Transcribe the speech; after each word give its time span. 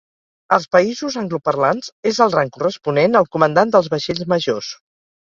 Als 0.55 0.63
països 0.75 1.17
angloparlants 1.21 1.91
és 2.13 2.21
el 2.27 2.35
rang 2.39 2.51
corresponent 2.57 3.23
al 3.23 3.31
comandant 3.39 3.79
dels 3.79 3.95
vaixells 3.97 4.29
majors. 4.37 4.77